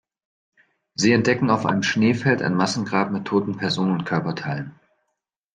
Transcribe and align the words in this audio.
Sie 0.95 1.13
entdecken 1.13 1.51
auf 1.51 1.67
einem 1.67 1.83
Schneefeld 1.83 2.41
ein 2.41 2.55
Massengrab 2.55 3.11
mit 3.11 3.25
toten 3.25 3.57
Personen 3.57 3.91
und 3.91 4.03
Körperteilen. 4.03 4.73